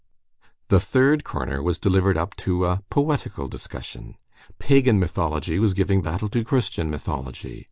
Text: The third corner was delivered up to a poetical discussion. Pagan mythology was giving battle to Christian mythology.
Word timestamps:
The 0.69 0.79
third 0.79 1.23
corner 1.23 1.61
was 1.61 1.77
delivered 1.77 2.17
up 2.17 2.35
to 2.37 2.65
a 2.65 2.81
poetical 2.89 3.47
discussion. 3.47 4.15
Pagan 4.57 4.97
mythology 4.99 5.59
was 5.59 5.75
giving 5.75 6.01
battle 6.01 6.29
to 6.29 6.43
Christian 6.43 6.89
mythology. 6.89 7.59